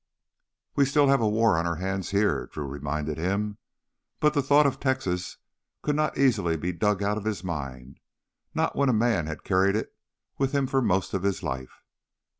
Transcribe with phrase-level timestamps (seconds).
[0.75, 3.59] "We still have a war on our hands here," Drew reminded him.
[4.19, 5.37] But the thought of Texas
[5.83, 7.99] could not easily be dug out of mind,
[8.55, 9.93] not when a man had carried it
[10.39, 11.83] with him for most of his life.